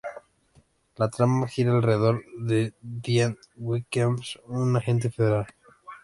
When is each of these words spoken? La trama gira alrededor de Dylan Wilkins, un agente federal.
La 0.95 1.11
trama 1.11 1.47
gira 1.47 1.73
alrededor 1.73 2.23
de 2.39 2.73
Dylan 2.81 3.37
Wilkins, 3.55 4.39
un 4.47 4.75
agente 4.75 5.11
federal. 5.11 5.45